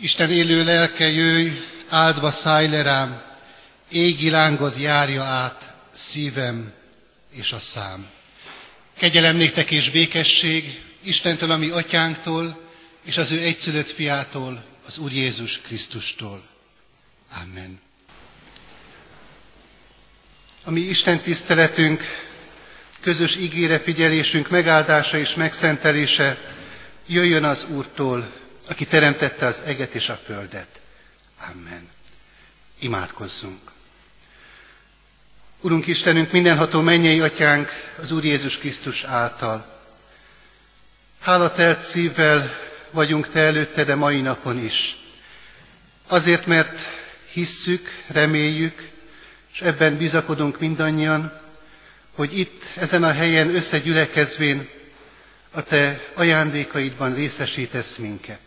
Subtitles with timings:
[0.00, 1.48] Isten élő lelke jöjj,
[1.88, 3.22] áldva szállj le rám,
[3.90, 6.72] égi lángod járja át szívem
[7.32, 8.06] és a szám.
[8.98, 12.60] Kegyelem néktek és békesség Istentől, ami atyánktól,
[13.04, 16.42] és az ő egyszülött fiától, az Úr Jézus Krisztustól.
[17.42, 17.80] Amen.
[20.64, 22.02] A mi Isten tiszteletünk,
[23.00, 26.38] közös ígére figyelésünk megáldása és megszentelése
[27.06, 28.37] jöjjön az Úrtól,
[28.68, 30.80] aki teremtette az eget és a földet.
[31.50, 31.88] Amen.
[32.78, 33.70] Imádkozzunk.
[35.60, 37.68] Urunk Istenünk, mindenható mennyei atyánk
[38.02, 39.80] az Úr Jézus Krisztus által.
[41.20, 42.50] Hálatelt szívvel
[42.90, 44.96] vagyunk Te előtte, de mai napon is.
[46.06, 46.78] Azért, mert
[47.32, 48.90] hisszük, reméljük,
[49.52, 51.40] és ebben bizakodunk mindannyian,
[52.14, 54.68] hogy itt, ezen a helyen összegyülekezvén
[55.50, 58.40] a Te ajándékaidban részesítesz minket.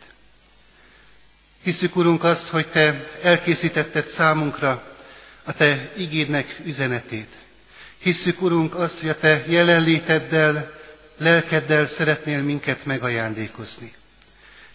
[1.63, 4.83] Hiszük, Urunk, azt, hogy Te elkészítetted számunkra
[5.44, 7.33] a Te igédnek üzenetét.
[7.97, 10.71] Hiszük, Urunk, azt, hogy a Te jelenléteddel,
[11.17, 13.94] lelkeddel szeretnél minket megajándékozni.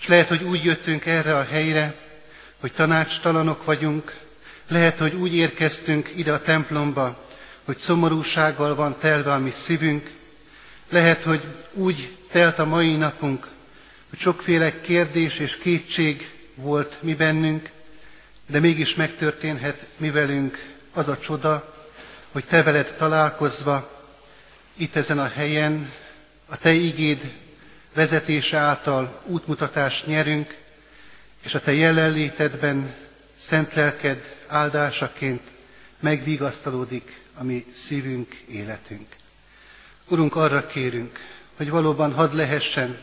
[0.00, 1.94] És lehet, hogy úgy jöttünk erre a helyre,
[2.60, 4.18] hogy tanácstalanok vagyunk,
[4.68, 7.28] lehet, hogy úgy érkeztünk ide a templomba,
[7.64, 10.10] hogy szomorúsággal van telve a mi szívünk,
[10.90, 13.46] lehet, hogy úgy telt a mai napunk,
[14.10, 17.70] hogy sokféle kérdés és kétség volt mi bennünk,
[18.46, 21.74] de mégis megtörténhet mi velünk az a csoda,
[22.32, 24.04] hogy Te veled találkozva,
[24.76, 25.92] itt ezen a helyen,
[26.46, 27.32] a Te igéd
[27.94, 30.54] vezetése által útmutatást nyerünk,
[31.42, 32.94] és a Te jelenlétedben
[33.38, 35.42] szent lelked áldásaként
[36.00, 39.06] megvigasztalódik a mi szívünk, életünk.
[40.08, 41.18] Urunk, arra kérünk,
[41.56, 43.00] hogy valóban hadd lehessen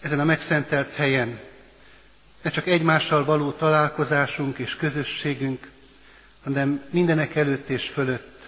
[0.00, 1.40] ezen a megszentelt helyen
[2.48, 5.70] ne csak egymással való találkozásunk és közösségünk,
[6.44, 8.42] hanem mindenek előtt és fölött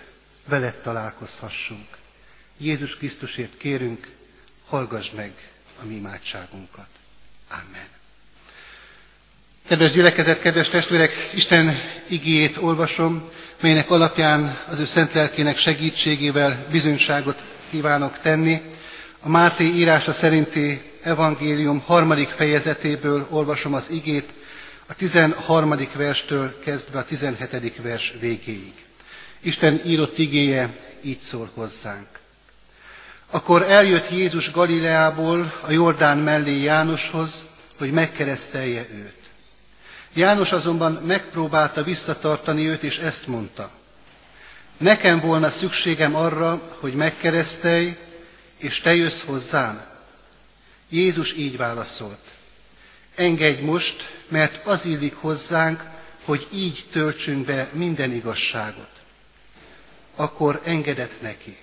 [0.48, 1.86] veled találkozhassunk.
[2.56, 4.08] Jézus Krisztusért kérünk,
[4.66, 5.32] hallgass meg
[5.82, 6.86] a mi imádságunkat.
[7.50, 7.86] Amen.
[9.68, 11.76] Kedves gyülekezet, kedves testvérek, Isten
[12.06, 13.30] igéjét olvasom,
[13.60, 18.62] melynek alapján az ő szent lelkének segítségével bizonyságot kívánok tenni.
[19.20, 24.32] A Máté írása szerinti evangélium harmadik fejezetéből olvasom az igét,
[24.86, 25.74] a 13.
[25.94, 27.82] verstől kezdve a 17.
[27.82, 28.74] vers végéig.
[29.40, 32.08] Isten írott igéje így szól hozzánk.
[33.30, 37.44] Akkor eljött Jézus Galileából a Jordán mellé Jánoshoz,
[37.78, 39.18] hogy megkeresztelje őt.
[40.14, 43.70] János azonban megpróbálta visszatartani őt, és ezt mondta.
[44.76, 47.96] Nekem volna szükségem arra, hogy megkeresztelj,
[48.58, 49.89] és te jössz hozzám.
[50.90, 52.20] Jézus így válaszolt.
[53.14, 55.84] Engedj most, mert az illik hozzánk,
[56.24, 58.88] hogy így töltsünk be minden igazságot.
[60.16, 61.56] Akkor engedett neki.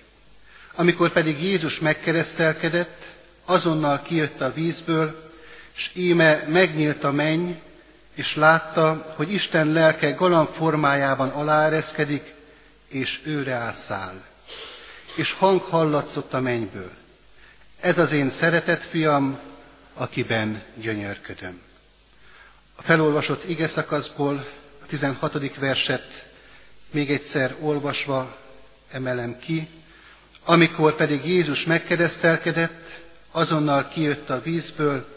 [0.74, 3.06] Amikor pedig Jézus megkeresztelkedett,
[3.44, 5.32] azonnal kijött a vízből,
[5.72, 7.50] s íme megnyílt a menny,
[8.14, 12.34] és látta, hogy Isten lelke galamb formájában aláereszkedik,
[12.88, 14.22] és őre ászáll.
[15.14, 16.90] És hang hallatszott a mennyből.
[17.80, 19.38] Ez az én szeretett fiam,
[19.94, 21.60] akiben gyönyörködöm.
[22.76, 24.46] A felolvasott ige szakaszból
[24.82, 25.56] a 16.
[25.56, 26.26] verset
[26.90, 28.36] még egyszer olvasva
[28.90, 29.68] emelem ki.
[30.44, 33.00] Amikor pedig Jézus megkeresztelkedett,
[33.30, 35.16] azonnal kijött a vízből,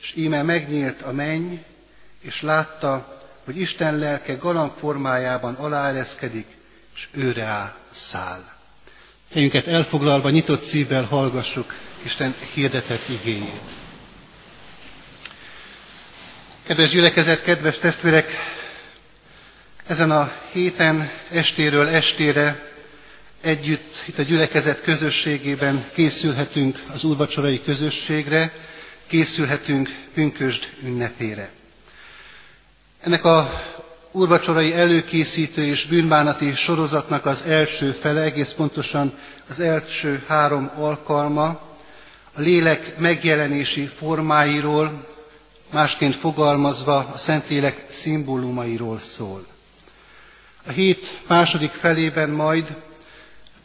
[0.00, 1.54] és íme megnyílt a menny,
[2.20, 6.46] és látta, hogy Isten lelke galamb formájában aláereszkedik,
[6.94, 8.44] és őre áll száll.
[9.32, 11.72] Helyünket elfoglalva, nyitott szívvel hallgassuk
[12.02, 13.60] Isten hirdetett igényét.
[16.66, 18.32] Kedves gyülekezet, kedves testvérek,
[19.86, 22.72] ezen a héten estéről estére
[23.40, 28.52] együtt itt a gyülekezet közösségében készülhetünk az úrvacsorai közösségre,
[29.06, 31.50] készülhetünk pünkösd ünnepére.
[33.00, 33.62] Ennek a
[34.10, 39.18] úrvacsorai előkészítő és bűnbánati sorozatnak az első fele, egész pontosan
[39.48, 41.69] az első három alkalma
[42.40, 45.06] lélek megjelenési formáiról,
[45.70, 49.46] másként fogalmazva a Szentlélek szimbólumairól szól.
[50.66, 52.76] A hét második felében majd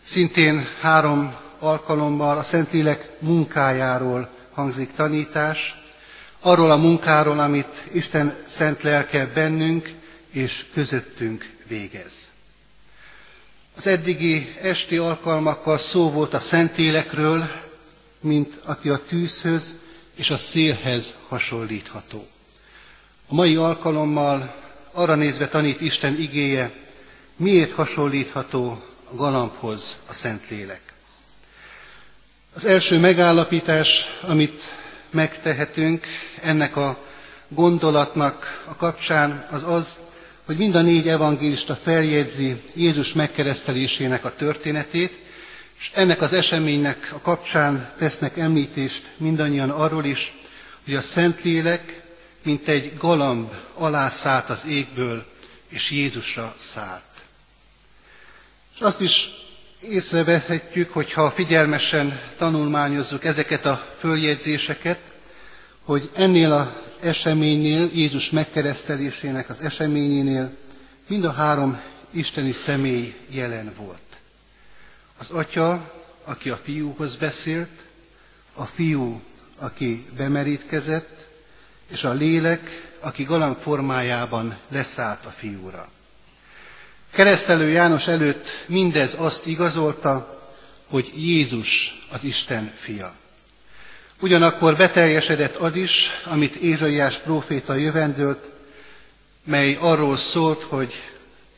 [0.03, 5.83] szintén három alkalommal a Szentlélek munkájáról hangzik tanítás,
[6.39, 9.93] arról a munkáról, amit Isten szent lelke bennünk
[10.31, 12.13] és közöttünk végez.
[13.77, 17.51] Az eddigi esti alkalmakkal szó volt a Szentélekről,
[18.25, 19.75] mint aki a tűzhöz
[20.15, 22.27] és a szélhez hasonlítható.
[23.27, 24.55] A mai alkalommal
[24.91, 26.71] arra nézve tanít Isten igéje,
[27.35, 30.81] miért hasonlítható a galambhoz a Szentlélek.
[32.55, 34.61] Az első megállapítás, amit
[35.09, 36.05] megtehetünk
[36.41, 36.97] ennek a
[37.47, 39.87] gondolatnak a kapcsán, az az,
[40.45, 45.24] hogy mind a négy evangélista feljegyzi Jézus megkeresztelésének a történetét,
[45.79, 50.33] és ennek az eseménynek a kapcsán tesznek említést mindannyian arról is,
[50.83, 52.01] hogy a Szentlélek,
[52.43, 55.25] mint egy galamb alá szállt az égből,
[55.67, 57.03] és Jézusra szállt.
[58.75, 59.29] És azt is
[59.81, 64.99] észrevehetjük, hogyha figyelmesen tanulmányozzuk ezeket a följegyzéseket,
[65.83, 70.51] hogy ennél az eseménynél, Jézus megkeresztelésének az eseményénél
[71.07, 71.81] mind a három
[72.11, 74.04] isteni személy jelen volt.
[75.17, 77.69] Az atya, aki a fiúhoz beszélt,
[78.53, 79.21] a fiú,
[79.57, 81.27] aki bemerítkezett,
[81.91, 85.89] és a lélek, aki galamb formájában leszállt a fiúra.
[87.11, 90.43] Keresztelő János előtt mindez azt igazolta,
[90.85, 93.15] hogy Jézus az Isten fia.
[94.19, 98.49] Ugyanakkor beteljesedett az is, amit Ézsaiás próféta jövendőlt,
[99.43, 100.93] mely arról szólt, hogy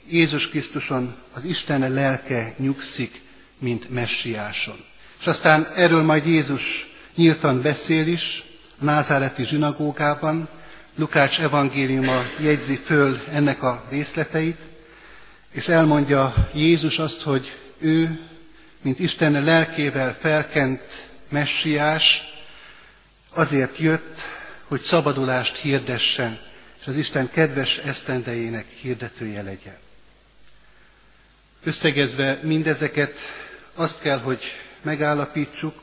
[0.09, 3.21] Jézus Krisztuson az Isten lelke nyugszik,
[3.59, 4.85] mint messiáson.
[5.19, 8.43] És aztán erről majd Jézus nyíltan beszél is,
[8.79, 10.49] a názáreti zsinagógában,
[10.95, 14.59] Lukács evangéliuma jegyzi föl ennek a részleteit,
[15.51, 18.19] és elmondja Jézus azt, hogy ő,
[18.81, 22.21] mint Isten lelkével felkent messiás,
[23.33, 24.21] azért jött,
[24.67, 26.39] hogy szabadulást hirdessen,
[26.79, 29.77] és az Isten kedves esztendejének hirdetője legyen.
[31.63, 33.19] Összegezve mindezeket
[33.77, 34.41] azt kell, hogy
[34.81, 35.73] megállapítsuk,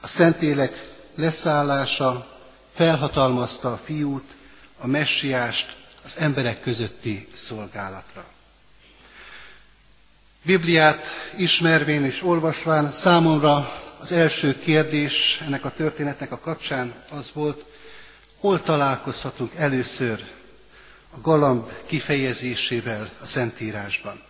[0.00, 2.36] a Szentélek leszállása
[2.74, 4.24] felhatalmazta a fiút,
[4.78, 8.24] a messiást az emberek közötti szolgálatra.
[10.42, 11.04] Bibliát
[11.36, 17.64] ismervén és olvasván számomra az első kérdés ennek a történetnek a kapcsán az volt,
[18.38, 20.24] hol találkozhatunk először
[21.16, 24.22] a galamb kifejezésével a Szentírásban.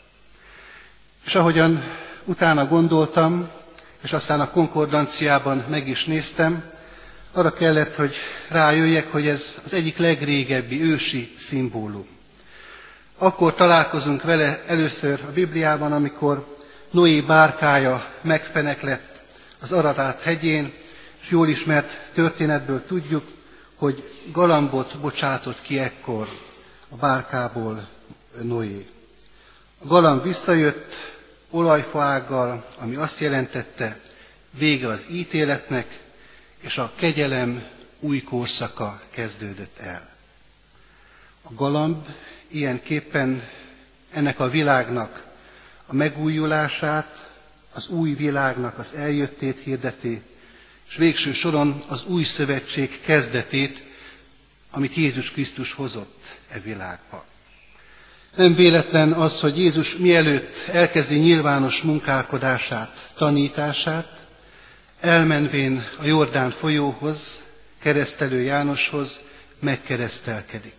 [1.26, 1.82] És ahogyan
[2.28, 3.48] utána gondoltam,
[4.02, 6.64] és aztán a konkordanciában meg is néztem,
[7.32, 8.14] arra kellett, hogy
[8.48, 12.06] rájöjjek, hogy ez az egyik legrégebbi ősi szimbólum.
[13.18, 16.56] Akkor találkozunk vele először a Bibliában, amikor
[16.90, 19.22] Noé bárkája megfeneklett
[19.60, 20.72] az Aradát hegyén,
[21.20, 23.24] és jól ismert történetből tudjuk,
[23.76, 26.28] hogy galambot bocsátott ki ekkor
[26.88, 27.88] a bárkából
[28.42, 28.86] Noé.
[29.82, 31.16] A galamb visszajött
[31.50, 34.00] olajfaággal, ami azt jelentette,
[34.50, 36.00] vége az ítéletnek,
[36.60, 37.66] és a kegyelem
[38.00, 40.08] új korszaka kezdődött el.
[41.42, 42.08] A galamb
[42.48, 43.48] ilyenképpen
[44.10, 45.26] ennek a világnak
[45.86, 47.30] a megújulását,
[47.72, 50.22] az új világnak az eljöttét hirdeti,
[50.88, 53.82] és végső soron az új szövetség kezdetét,
[54.70, 57.24] amit Jézus Krisztus hozott e világba.
[58.36, 64.26] Nem véletlen az, hogy Jézus mielőtt elkezdi nyilvános munkálkodását, tanítását,
[65.00, 67.42] elmenvén a Jordán folyóhoz,
[67.82, 69.20] keresztelő Jánoshoz
[69.60, 70.76] megkeresztelkedik.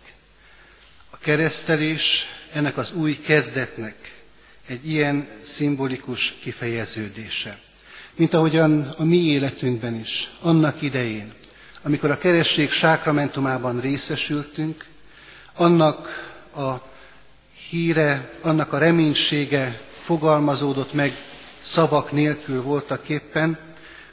[1.10, 4.14] A keresztelés ennek az új kezdetnek,
[4.66, 7.58] egy ilyen szimbolikus kifejeződése.
[8.14, 11.32] Mint ahogyan a mi életünkben is, annak idején,
[11.82, 14.84] amikor a keresség sákramentumában részesültünk,
[15.54, 16.89] annak a
[17.70, 21.12] híre, annak a reménysége fogalmazódott meg
[21.62, 23.58] szavak nélkül voltak éppen,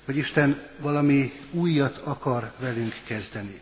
[0.05, 3.61] hogy Isten valami újat akar velünk kezdeni.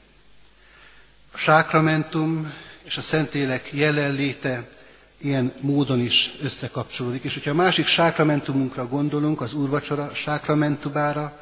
[1.31, 4.67] A sákramentum és a Szentélek jelenléte
[5.17, 7.23] ilyen módon is összekapcsolódik.
[7.23, 11.39] És hogyha a másik sákramentumunkra gondolunk, az úrvacsora sákramentumára,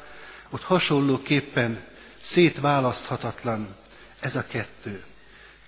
[0.50, 1.80] ott hasonlóképpen
[2.22, 3.68] szétválaszthatatlan
[4.20, 5.04] ez a kettő.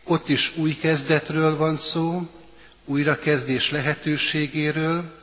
[0.04, 2.28] Ott is új kezdetről van szó,
[2.86, 5.14] újrakezdés lehetőségéről,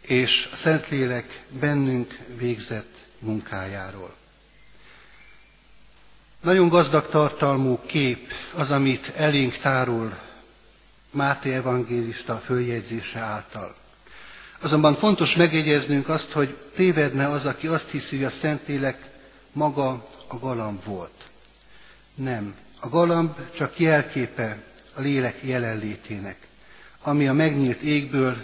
[0.00, 4.14] és a Szentlélek bennünk végzett munkájáról.
[6.40, 10.18] Nagyon gazdag tartalmú kép az, amit elénk tárul
[11.10, 13.76] Máté evangélista följegyzése által.
[14.60, 19.10] Azonban fontos megjegyeznünk azt, hogy tévedne az, aki azt hiszi, hogy a Szentlélek
[19.52, 21.30] maga a galamb volt.
[22.14, 22.54] Nem.
[22.80, 24.62] A galamb csak jelképe
[24.94, 26.36] a lélek jelenlétének,
[27.06, 28.36] ami a megnyílt égből,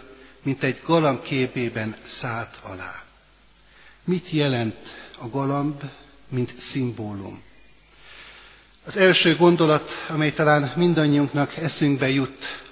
[0.43, 3.03] mint egy galamb képében szállt alá.
[4.05, 4.77] Mit jelent
[5.19, 5.83] a galamb,
[6.29, 7.43] mint szimbólum?
[8.87, 12.63] Az első gondolat, amely talán mindannyiunknak eszünkbe jut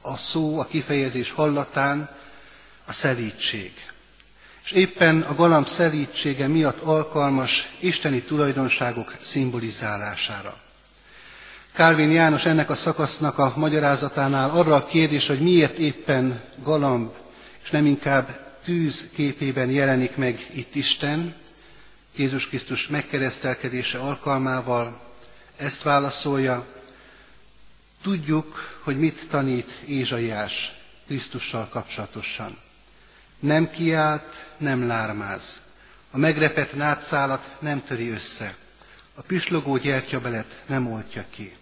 [0.00, 2.10] a szó, a kifejezés hallatán,
[2.84, 3.72] a szelítség.
[4.64, 10.61] És éppen a galamb szelítsége miatt alkalmas isteni tulajdonságok szimbolizálására.
[11.72, 17.10] Kálvin János ennek a szakasznak a magyarázatánál arra a kérdés, hogy miért éppen galamb,
[17.62, 21.34] és nem inkább tűz képében jelenik meg itt Isten,
[22.16, 25.00] Jézus Krisztus megkeresztelkedése alkalmával,
[25.56, 26.66] ezt válaszolja,
[28.02, 30.74] tudjuk, hogy mit tanít Ézsaiás
[31.06, 32.58] Krisztussal kapcsolatosan.
[33.38, 35.58] Nem kiált, nem lármáz.
[36.10, 38.56] A megrepett nátszálat nem töri össze.
[39.14, 41.56] A pislogó gyertyabelet nem oltja ki.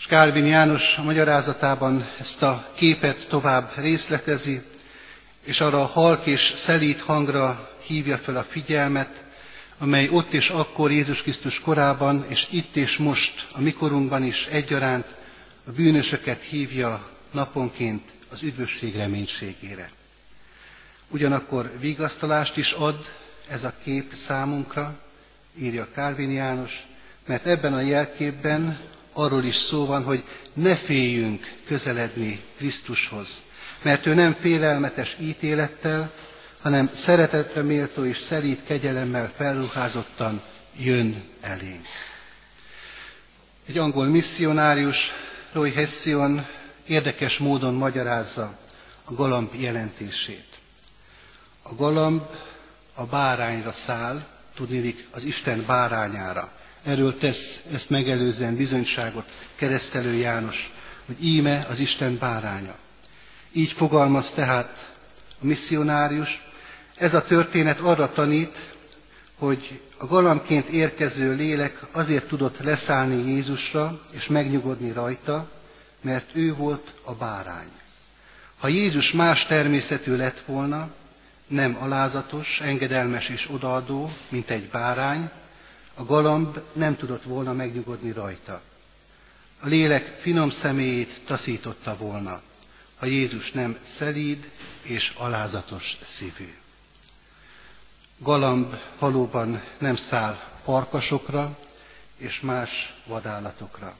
[0.00, 4.62] És Kálvin János a magyarázatában ezt a képet tovább részletezi,
[5.44, 9.22] és arra a halk és szelít hangra hívja fel a figyelmet,
[9.78, 15.14] amely ott és akkor Jézus Krisztus korában, és itt és most, a mikorunkban is egyaránt
[15.66, 19.90] a bűnösöket hívja naponként az üdvösség reménységére.
[21.08, 23.06] Ugyanakkor vigasztalást is ad
[23.48, 24.98] ez a kép számunkra,
[25.58, 26.82] írja Kálvin János,
[27.26, 33.28] mert ebben a jelképben arról is szó van, hogy ne féljünk közeledni Krisztushoz,
[33.82, 36.12] mert ő nem félelmetes ítélettel,
[36.60, 40.42] hanem szeretetre méltó és szelít kegyelemmel felruházottan
[40.76, 41.86] jön elénk.
[43.66, 45.10] Egy angol misszionárius,
[45.52, 46.46] Roy Hession
[46.86, 48.58] érdekes módon magyarázza
[49.04, 50.48] a galamb jelentését.
[51.62, 52.22] A galamb
[52.94, 56.52] a bárányra száll, tudnélik az Isten bárányára.
[56.84, 60.72] Erről tesz ezt megelőzően bizonyságot keresztelő János,
[61.06, 62.74] hogy íme az Isten báránya.
[63.52, 64.94] Így fogalmaz tehát
[65.42, 66.42] a misszionárius,
[66.94, 68.72] ez a történet arra tanít,
[69.38, 75.50] hogy a galambként érkező lélek azért tudott leszállni Jézusra és megnyugodni rajta,
[76.00, 77.70] mert ő volt a bárány.
[78.58, 80.90] Ha Jézus más természetű lett volna,
[81.46, 85.30] nem alázatos, engedelmes és odaadó, mint egy bárány,
[86.00, 88.60] a galamb nem tudott volna megnyugodni rajta.
[89.60, 92.40] A lélek finom személyét taszította volna,
[92.96, 94.50] ha Jézus nem szelíd
[94.82, 96.54] és alázatos szívű.
[98.18, 101.58] Galamb valóban nem száll farkasokra
[102.16, 103.96] és más vadállatokra.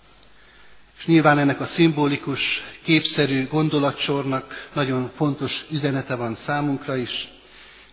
[0.99, 7.33] És nyilván ennek a szimbolikus, képszerű gondolatsornak nagyon fontos üzenete van számunkra is,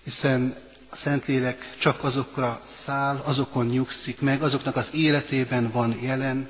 [0.03, 6.49] hiszen a Szentlélek csak azokra száll, azokon nyugszik meg, azoknak az életében van jelen,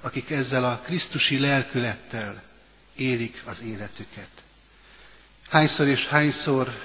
[0.00, 2.42] akik ezzel a Krisztusi lelkülettel
[2.96, 4.28] élik az életüket.
[5.48, 6.80] Hányszor és hányszor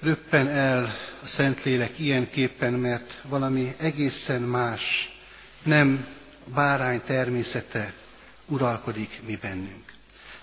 [0.00, 5.16] röppen el a Szentlélek ilyenképpen, mert valami egészen más,
[5.62, 6.06] nem
[6.44, 7.92] bárány természete
[8.46, 9.92] uralkodik mi bennünk.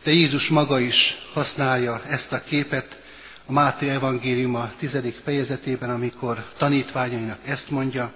[0.04, 3.03] De Jézus maga is használja ezt a képet
[3.46, 8.12] a Máté evangéliuma tizedik fejezetében, amikor tanítványainak ezt mondja,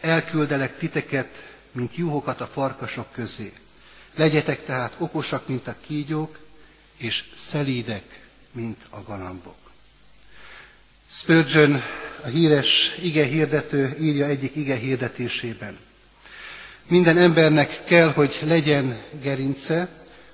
[0.00, 3.52] elküldelek titeket, mint juhokat a farkasok közé.
[4.16, 6.38] Legyetek tehát okosak, mint a kígyók,
[6.96, 8.20] és szelídek,
[8.52, 9.58] mint a galambok.
[11.12, 11.82] Spurgeon,
[12.24, 15.78] a híres ige hirdető írja egyik ige hirdetésében.
[16.86, 19.88] Minden embernek kell, hogy legyen gerince,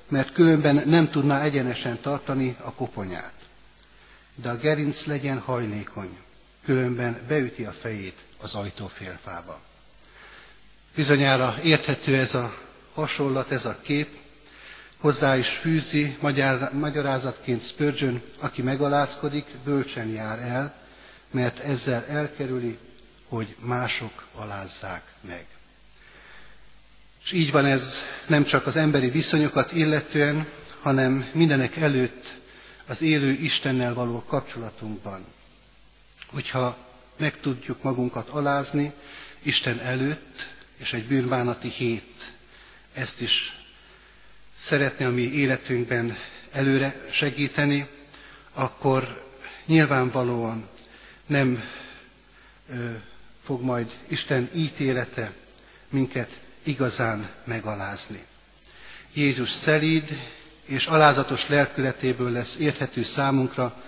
[0.09, 3.36] mert különben nem tudná egyenesen tartani a koponyát.
[4.43, 6.19] De a gerinc legyen hajlékony,
[6.65, 9.61] különben beüti a fejét az ajtófélfába.
[10.95, 12.55] Bizonyára érthető ez a
[12.95, 14.09] hasonlat, ez a kép,
[15.07, 16.17] Hozzá is fűzi
[16.73, 20.75] magyarázatként Spurgeon, aki megalázkodik, bölcsen jár el,
[21.31, 22.79] mert ezzel elkerüli,
[23.29, 25.47] hogy mások alázzák meg.
[27.25, 30.47] És így van ez nem csak az emberi viszonyokat illetően,
[30.81, 32.41] hanem mindenek előtt
[32.87, 35.25] az élő Istennel való kapcsolatunkban.
[36.27, 36.77] Hogyha
[37.17, 38.93] meg tudjuk magunkat alázni
[39.43, 42.33] Isten előtt, és egy bűnbánati hét
[42.93, 43.57] ezt is
[44.59, 46.17] szeretne a mi életünkben
[46.51, 47.87] előre segíteni,
[48.53, 49.25] akkor
[49.67, 50.69] nyilvánvalóan
[51.27, 51.65] nem
[52.69, 52.91] ö,
[53.45, 55.33] fog majd Isten ítélete
[55.89, 58.25] minket igazán megalázni.
[59.13, 60.36] Jézus szelíd
[60.67, 63.83] és alázatos lelkületéből lesz érthető számunkra,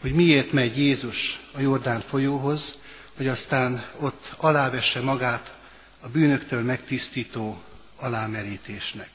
[0.00, 2.74] hogy miért megy Jézus a Jordán folyóhoz,
[3.16, 5.54] hogy aztán ott alávesse magát
[6.00, 7.62] a bűnöktől megtisztító
[7.96, 9.08] alámerítésnek.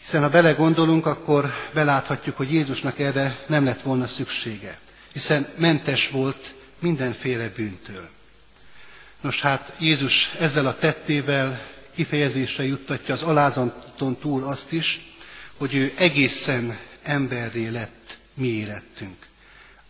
[0.00, 4.78] Hiszen ha belegondolunk, akkor beláthatjuk, hogy Jézusnak erre nem lett volna szüksége,
[5.12, 8.08] hiszen mentes volt mindenféle bűntől.
[9.20, 11.62] Nos hát Jézus ezzel a tettével
[11.94, 15.13] kifejezésre juttatja az alázaton túl azt is,
[15.58, 19.26] hogy ő egészen emberré lett mi érettünk.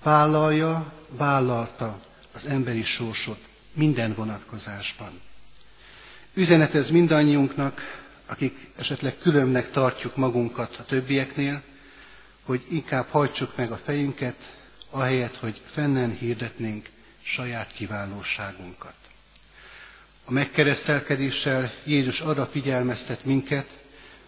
[0.03, 2.01] Vállalja, vállalta
[2.35, 3.39] az emberi sorsot
[3.73, 5.21] minden vonatkozásban.
[6.35, 11.63] Üzenet ez mindannyiunknak, akik esetleg különbnek tartjuk magunkat a többieknél,
[12.43, 14.57] hogy inkább hajtsuk meg a fejünket,
[14.91, 16.89] ahelyett, hogy fennen hirdetnénk
[17.23, 18.95] saját kiválóságunkat.
[20.25, 23.67] A megkeresztelkedéssel Jézus arra figyelmeztet minket,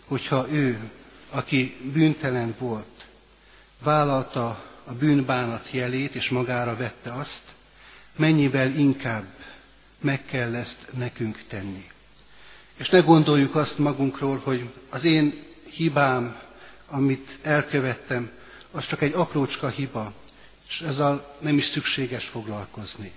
[0.07, 0.91] hogyha ő,
[1.31, 3.07] aki bűntelen volt,
[3.79, 7.43] vállalta a bűnbánat jelét és magára vette azt,
[8.17, 9.25] mennyivel inkább
[10.01, 11.91] meg kell ezt nekünk tenni.
[12.77, 16.41] És ne gondoljuk azt magunkról, hogy az én hibám,
[16.87, 18.31] amit elkövettem,
[18.71, 20.13] az csak egy aprócska hiba,
[20.69, 23.13] és ezzel nem is szükséges foglalkozni.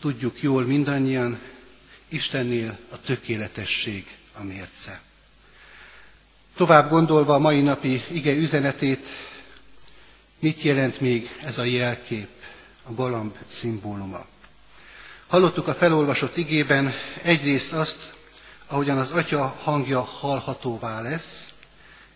[0.00, 1.40] Tudjuk jól mindannyian,
[2.08, 5.00] Istennél a tökéletesség a mérce.
[6.56, 9.06] Tovább gondolva a mai napi ige üzenetét,
[10.38, 12.28] mit jelent még ez a jelkép,
[12.82, 14.26] a galamb szimbóluma?
[15.26, 16.92] Hallottuk a felolvasott igében
[17.22, 18.12] egyrészt azt,
[18.66, 21.48] ahogyan az atya hangja hallhatóvá lesz,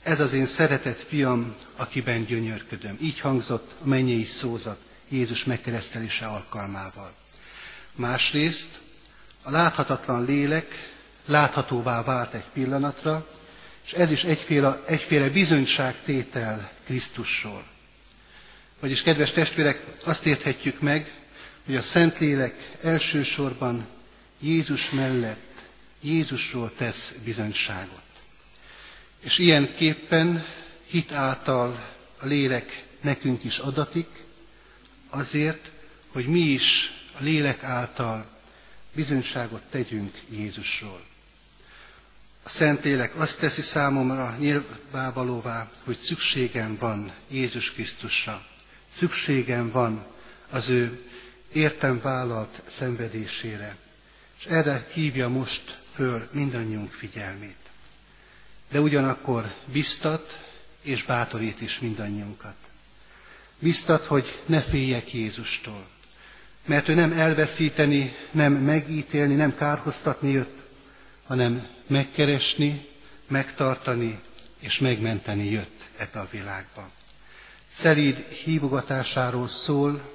[0.03, 2.97] ez az én szeretett fiam, akiben gyönyörködöm.
[3.01, 4.79] Így hangzott a mennyei szózat
[5.09, 7.13] Jézus megkeresztelése alkalmával.
[7.95, 8.79] Másrészt
[9.43, 10.93] a láthatatlan lélek
[11.27, 13.27] láthatóvá vált egy pillanatra,
[13.87, 17.67] és ez is egyféle, egyféle bizonyságtétel Krisztusról.
[18.81, 21.13] Vagyis, kedves testvérek, azt érthetjük meg,
[21.65, 23.87] hogy a Szentlélek elsősorban
[24.41, 25.69] Jézus mellett
[26.01, 28.03] Jézusról tesz bizonyságot.
[29.21, 30.47] És ilyenképpen
[30.87, 34.09] hit által a lélek nekünk is adatik,
[35.09, 35.71] azért,
[36.13, 38.27] hogy mi is a lélek által
[38.93, 41.06] bizonyságot tegyünk Jézusról.
[42.47, 48.47] A Szentlélek azt teszi számomra nyilvánvalóvá, hogy szükségem van Jézus Krisztusra.
[48.97, 50.07] Szükségem van
[50.51, 51.03] az ő
[51.53, 53.77] értem vállalt szenvedésére.
[54.39, 57.71] És erre hívja most föl mindannyiunk figyelmét.
[58.71, 60.49] De ugyanakkor biztat
[60.83, 62.57] és bátorít is mindannyiunkat.
[63.59, 65.87] Biztat, hogy ne féljek Jézustól.
[66.65, 70.63] Mert ő nem elveszíteni, nem megítélni, nem kárhoztatni jött,
[71.25, 72.87] hanem megkeresni,
[73.29, 74.21] megtartani
[74.59, 76.91] és megmenteni jött ebbe a világba.
[77.73, 80.15] Szelíd hívogatásáról szól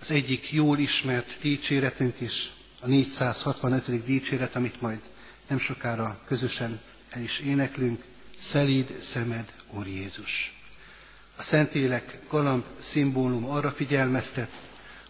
[0.00, 2.50] az egyik jól ismert dicséretünk is,
[2.80, 4.04] a 465.
[4.04, 4.98] dicséret, amit majd
[5.48, 8.04] nem sokára közösen el is éneklünk,
[8.38, 10.58] szelíd szemed, Úr Jézus.
[11.36, 14.50] A Szentélek galamb szimbólum arra figyelmeztet,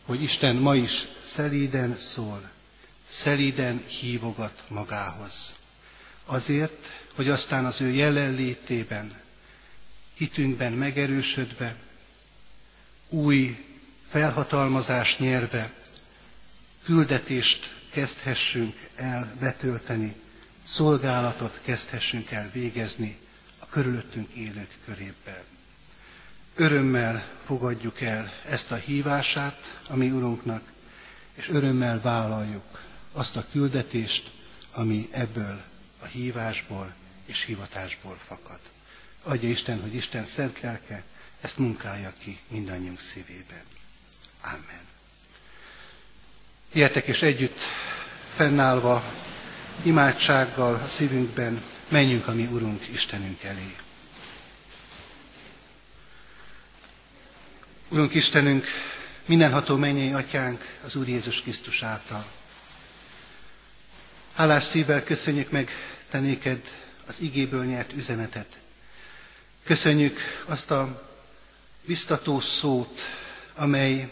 [0.02, 2.50] hogy Isten ma is szelíden szól,
[3.08, 5.54] szelíden hívogat magához.
[6.24, 9.20] Azért, hogy aztán az ő jelenlétében,
[10.14, 11.76] hitünkben megerősödve,
[13.08, 13.64] új
[14.08, 15.72] felhatalmazás nyerve,
[16.84, 20.14] küldetést kezdhessünk el betölteni,
[20.64, 23.18] szolgálatot kezdhessünk el végezni
[23.58, 25.42] a körülöttünk élők körében.
[26.56, 30.62] Örömmel fogadjuk el ezt a hívását a mi Urunknak,
[31.34, 32.82] és örömmel vállaljuk
[33.12, 34.30] azt a küldetést,
[34.72, 35.62] ami ebből
[36.04, 36.94] a hívásból
[37.26, 38.58] és hivatásból fakad.
[39.22, 41.04] Adja Isten, hogy Isten szent lelke
[41.40, 43.62] ezt munkálja ki mindannyiunk szívében.
[44.42, 44.82] Amen.
[46.72, 47.60] Értek és együtt
[48.34, 49.12] fennállva,
[49.82, 53.74] imádsággal a szívünkben menjünk a mi Urunk Istenünk elé.
[57.88, 58.66] Urunk Istenünk,
[59.24, 62.24] mindenható mennyei atyánk az Úr Jézus Krisztus által.
[64.34, 65.70] Hálás szívvel köszönjük meg
[66.14, 66.60] te néked
[67.06, 68.46] az igéből nyert üzenetet.
[69.64, 71.08] Köszönjük azt a
[71.86, 73.00] biztató szót,
[73.54, 74.10] amely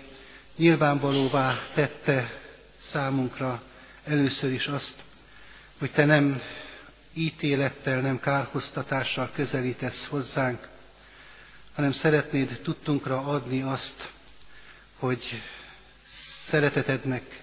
[0.56, 2.40] nyilvánvalóvá tette
[2.80, 3.62] számunkra
[4.04, 4.94] először is azt,
[5.78, 6.42] hogy te nem
[7.12, 10.68] ítélettel, nem kárhoztatással közelítesz hozzánk,
[11.74, 14.10] hanem szeretnéd tudtunkra adni azt,
[14.98, 15.42] hogy
[16.46, 17.42] szeretetednek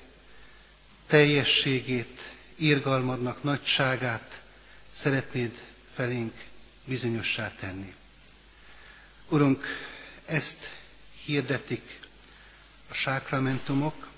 [1.08, 2.22] teljességét,
[2.56, 4.41] irgalmadnak nagyságát
[5.02, 6.34] szeretnéd felénk
[6.86, 7.94] bizonyossá tenni.
[9.30, 9.66] Urunk,
[10.26, 10.70] ezt
[11.26, 12.00] hirdetik
[12.90, 14.10] a sákramentumok,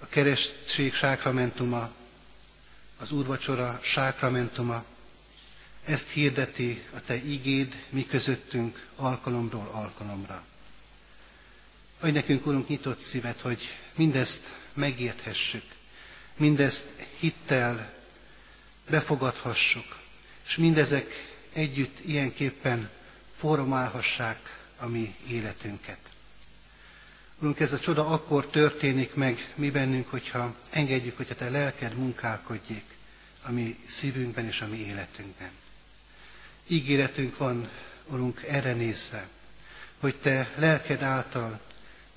[0.00, 1.90] a keresztség sákramentuma,
[2.96, 4.84] az úrvacsora sákramentuma,
[5.84, 10.44] ezt hirdeti a Te igéd mi közöttünk alkalomról alkalomra.
[12.00, 13.62] Adj nekünk, Urunk, nyitott szívet, hogy
[13.94, 15.64] mindezt megérthessük,
[16.36, 16.86] mindezt
[17.18, 17.97] hittel
[18.88, 19.98] befogadhassuk,
[20.46, 22.90] és mindezek együtt ilyenképpen
[23.36, 25.98] formálhassák a mi életünket.
[27.38, 31.94] Urunk, ez a csoda akkor történik meg mi bennünk, hogyha engedjük, hogy a Te lelked
[31.94, 32.84] munkálkodjék
[33.42, 35.50] a mi szívünkben és a mi életünkben.
[36.66, 37.70] Ígéretünk van,
[38.06, 39.28] Urunk, erre nézve,
[39.98, 41.60] hogy Te lelked által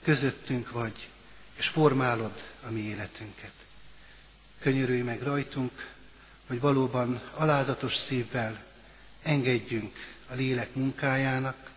[0.03, 1.09] közöttünk vagy,
[1.57, 3.51] és formálod a mi életünket.
[4.59, 5.89] Könyörülj meg rajtunk,
[6.51, 8.63] hogy valóban alázatos szívvel
[9.21, 9.95] engedjünk
[10.27, 11.71] a lélek munkájának,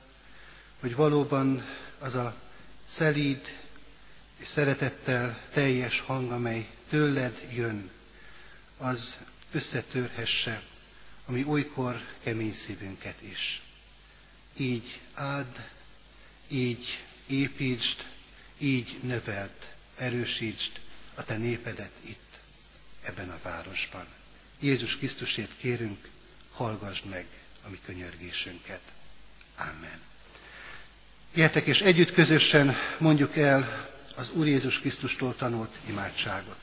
[0.80, 1.64] hogy valóban
[1.98, 2.34] az a
[2.86, 3.58] szelíd
[4.36, 7.90] és szeretettel teljes hang, amely tőled jön,
[8.78, 9.16] az
[9.52, 10.62] összetörhesse
[11.24, 13.62] a mi olykor kemény szívünket is.
[14.56, 15.68] Így áld,
[16.48, 18.06] így építsd,
[18.58, 20.80] így növeld, erősítsd
[21.14, 22.38] a te népedet itt,
[23.02, 24.06] ebben a városban.
[24.64, 26.08] Jézus Krisztusért kérünk,
[26.52, 27.26] hallgassd meg
[27.66, 28.80] a mi könyörgésünket.
[29.56, 30.00] Amen.
[31.34, 36.56] Gyertek és együtt közösen mondjuk el az Úr Jézus Krisztustól tanult imádságot.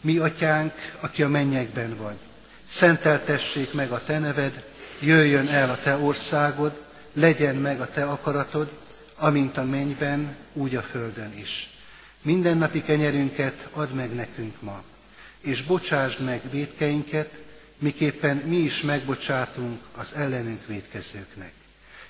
[0.00, 2.16] Mi, atyánk, aki a mennyekben vagy,
[2.68, 4.68] szenteltessék meg a te neved,
[5.00, 8.70] jöjjön el a te országod, legyen meg a te akaratod,
[9.14, 11.70] amint a mennyben, úgy a földön is.
[12.22, 14.82] Mindennapi kenyerünket add meg nekünk ma,
[15.44, 17.30] és bocsásd meg védkeinket,
[17.78, 21.52] miképpen mi is megbocsátunk az ellenünk védkezőknek.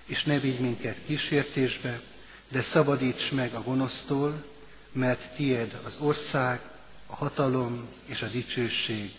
[0.06, 2.00] És ne vigy minket kísértésbe,
[2.48, 4.44] de szabadíts meg a gonosztól,
[4.92, 6.60] mert tied az ország,
[7.06, 9.10] a hatalom és a dicsőség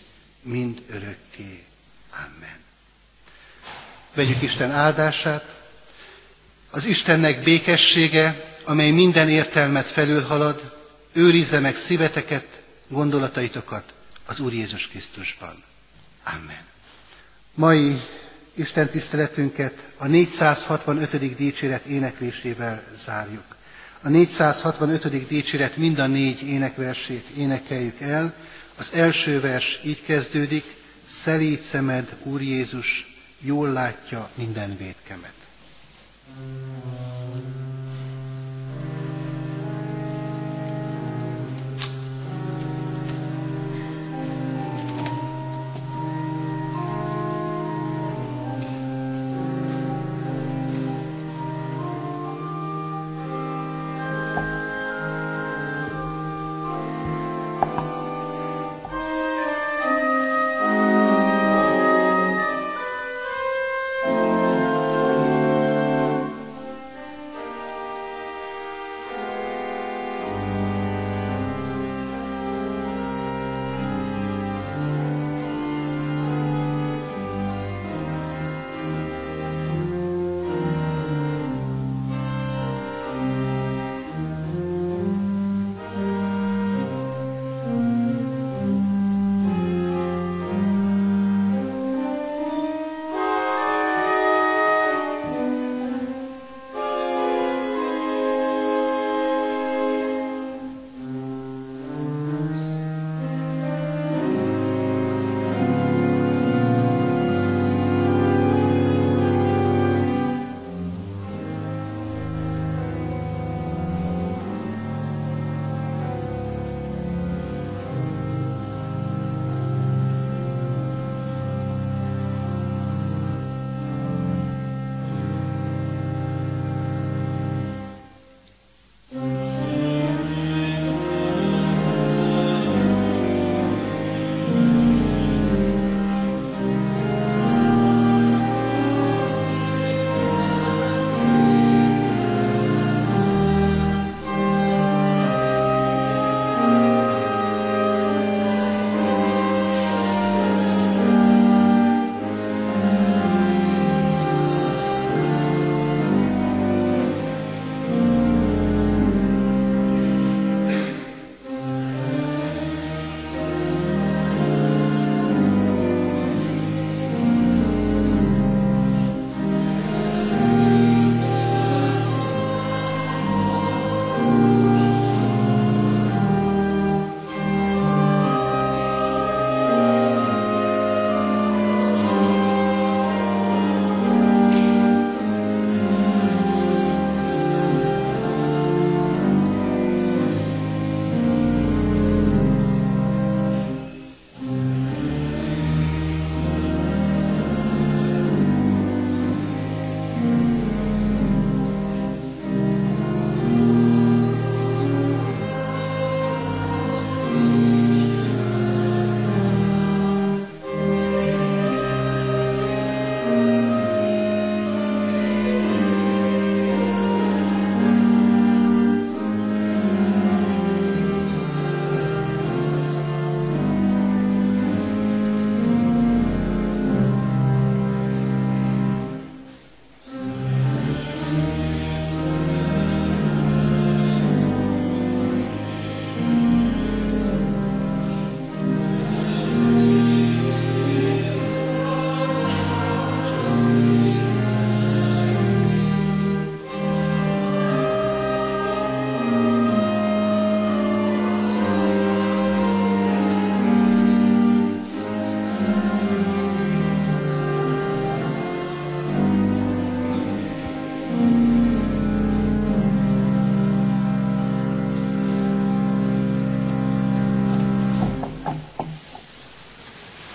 [0.42, 1.64] mind örökké.
[2.12, 2.58] Amen.
[4.14, 5.56] Vegyük Isten áldását.
[6.70, 10.74] Az Istennek békessége, amely minden értelmet felülhalad,
[11.12, 13.94] őrizze meg szíveteket, gondolataitokat
[14.26, 15.62] az Úr Jézus Krisztusban.
[16.24, 16.64] Amen.
[17.54, 18.00] Mai
[18.54, 21.36] Isten tiszteletünket a 465.
[21.36, 23.56] dicséret éneklésével zárjuk.
[24.02, 25.26] A 465.
[25.26, 28.34] dicséret mind a négy énekversét énekeljük el.
[28.78, 30.64] Az első vers így kezdődik,
[31.08, 35.34] Szelíd szemed, Úr Jézus, jól látja minden védkemet.
[36.40, 36.95] Mm.